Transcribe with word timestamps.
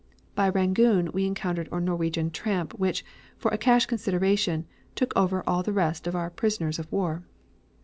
By 0.33 0.47
Rangoon 0.49 1.11
we 1.13 1.27
encountered 1.27 1.69
a 1.71 1.79
Norwegian 1.79 2.31
tramp, 2.31 2.73
which, 2.73 3.05
for 3.37 3.51
a 3.51 3.57
cash 3.59 3.85
consideration, 3.85 4.65
took 4.95 5.13
over 5.15 5.43
all 5.47 5.61
the 5.61 5.73
rest 5.73 6.07
of 6.07 6.15
our 6.15 6.31
prisoners 6.31 6.79
of 6.79 6.91
war. 6.91 7.21